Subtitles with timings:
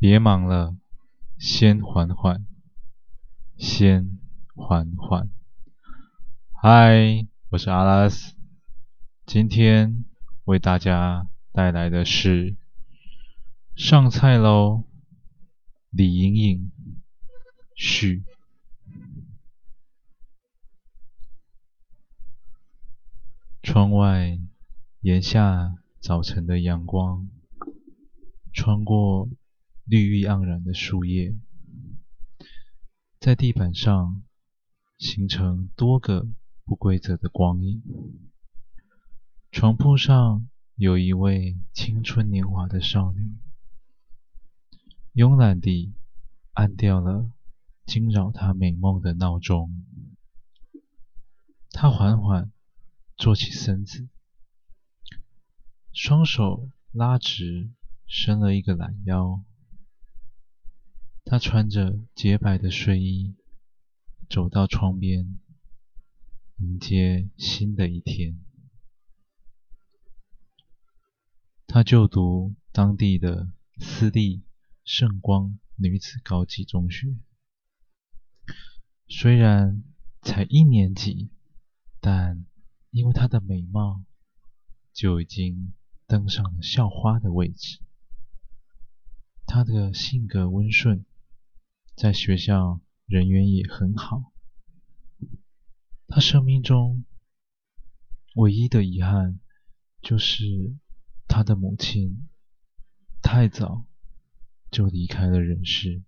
[0.00, 0.76] 别忙了，
[1.38, 2.46] 先缓缓，
[3.56, 4.16] 先
[4.54, 5.28] 缓缓。
[6.52, 8.36] 嗨，我是阿拉斯，
[9.26, 10.04] 今天
[10.44, 12.54] 为大家带来的是
[13.74, 14.84] 上菜喽，
[15.90, 16.70] 李颖颖
[17.74, 18.22] 续。
[23.64, 24.38] 窗外
[25.00, 27.28] 炎夏早晨的阳光，
[28.52, 29.28] 穿过
[29.88, 31.34] 绿意盎然的树叶，
[33.18, 34.22] 在地板上
[34.98, 36.28] 形成多个
[36.64, 37.82] 不规则的光影。
[39.50, 43.38] 床铺上有一位青春年华的少女，
[45.14, 45.94] 慵懒地
[46.52, 47.32] 按掉了
[47.86, 49.84] 惊扰她美梦的闹钟。
[51.70, 52.52] 她缓缓。
[53.20, 54.08] 坐起身子，
[55.92, 57.68] 双手拉直，
[58.06, 59.42] 伸了一个懒腰。
[61.30, 63.34] 她穿着洁白的睡衣，
[64.30, 65.38] 走到窗边，
[66.56, 68.40] 迎接新的一天。
[71.66, 74.40] 她就读当地的私立
[74.84, 77.14] 圣光女子高级中学，
[79.06, 79.84] 虽然
[80.22, 81.28] 才一年级，
[82.00, 82.46] 但
[82.90, 84.02] 因为她的美貌，
[84.94, 85.74] 就已经
[86.06, 87.80] 登上了校花的位置。
[89.44, 91.04] 她的性格温顺，
[91.98, 94.32] 在学校人缘也很好。
[96.06, 97.04] 他生命中
[98.36, 99.40] 唯一的遗憾，
[100.00, 100.76] 就是
[101.26, 102.28] 他的母亲
[103.20, 103.84] 太早
[104.70, 106.04] 就离开了人世，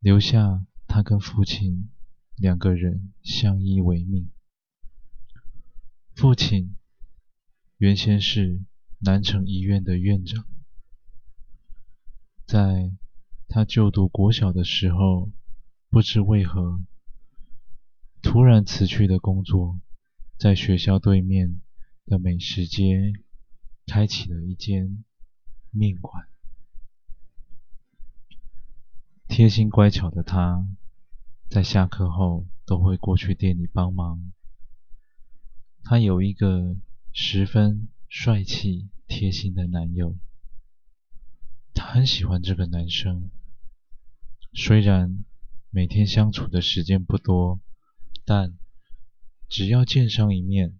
[0.00, 1.88] 留下他跟父亲
[2.36, 4.30] 两个人相依为命。
[6.14, 6.76] 父亲
[7.78, 8.62] 原先是
[8.98, 10.46] 南城医院的院长，
[12.44, 12.92] 在
[13.48, 15.30] 他就读国小的时候，
[15.88, 16.82] 不知为何
[18.22, 19.80] 突然辞去的工作，
[20.36, 21.60] 在学校对面
[22.04, 23.12] 的美食街
[23.86, 25.04] 开启了一间
[25.70, 26.26] 面馆。
[29.28, 30.66] 贴心乖巧的他，
[31.48, 34.32] 在下课后都会过去店里帮忙。
[35.82, 36.76] 他有一个
[37.12, 40.16] 十分帅气、贴心的男友，
[41.72, 43.30] 他很喜欢这个男生。
[44.58, 45.22] 虽然
[45.68, 47.60] 每天相处的时间不多，
[48.24, 48.56] 但
[49.50, 50.78] 只要见上一面，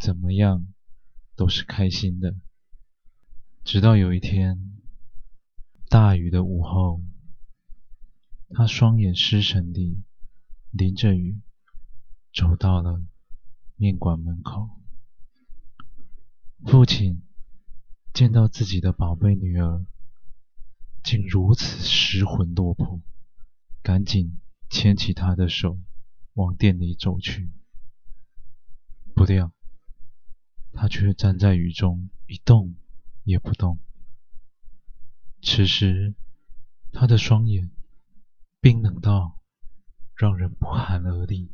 [0.00, 0.66] 怎么样
[1.36, 2.34] 都是开心的。
[3.62, 4.80] 直到有一天，
[5.88, 7.00] 大雨的午后，
[8.50, 10.02] 他双眼失神地
[10.72, 11.40] 淋着雨
[12.34, 13.00] 走到了。
[13.76, 14.70] 面馆门口，
[16.64, 17.22] 父亲
[18.12, 19.86] 见到自己的宝贝女儿
[21.28, 23.02] 如此失魂落魄，
[23.82, 25.78] 赶紧牵起他的手
[26.34, 27.50] 往店里走去。
[29.12, 29.52] 不料，
[30.72, 32.76] 他却站在雨中一动
[33.24, 33.80] 也不动。
[35.42, 36.14] 此时，
[36.92, 37.72] 他的双眼
[38.60, 39.40] 冰冷到
[40.14, 41.52] 让人不寒而栗。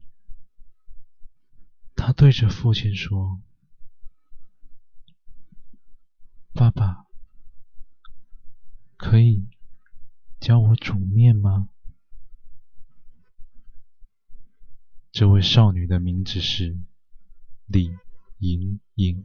[1.95, 3.41] 他对着父亲说
[6.53, 7.07] ：“爸爸，
[8.97, 9.49] 可以
[10.53, 11.71] 教我煮面吗？”
[15.11, 16.79] 这位少女的名字是
[17.65, 17.97] 李
[18.37, 19.25] 莹莹。